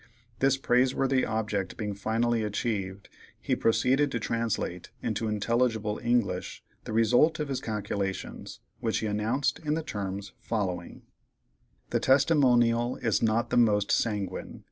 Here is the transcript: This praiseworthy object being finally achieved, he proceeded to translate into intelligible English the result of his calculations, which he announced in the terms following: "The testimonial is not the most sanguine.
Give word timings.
This 0.39 0.57
praiseworthy 0.57 1.23
object 1.23 1.77
being 1.77 1.93
finally 1.93 2.41
achieved, 2.41 3.07
he 3.39 3.55
proceeded 3.55 4.11
to 4.11 4.19
translate 4.19 4.89
into 5.03 5.27
intelligible 5.27 5.99
English 6.03 6.63
the 6.85 6.91
result 6.91 7.39
of 7.39 7.49
his 7.49 7.61
calculations, 7.61 8.61
which 8.79 8.97
he 8.97 9.05
announced 9.05 9.59
in 9.59 9.75
the 9.75 9.83
terms 9.83 10.33
following: 10.39 11.03
"The 11.91 11.99
testimonial 11.99 12.95
is 12.95 13.21
not 13.21 13.51
the 13.51 13.57
most 13.57 13.91
sanguine. 13.91 14.59